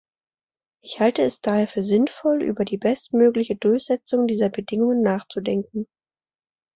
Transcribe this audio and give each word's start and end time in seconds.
Ich 0.83 0.99
halte 0.99 1.21
es 1.21 1.41
daher 1.41 1.67
für 1.67 1.83
sinnvoll, 1.83 2.41
über 2.41 2.65
die 2.65 2.79
bestmögliche 2.79 3.55
Durchsetzung 3.55 4.25
dieser 4.25 4.49
Bedingungen 4.49 5.03
nachzudenken. 5.03 5.85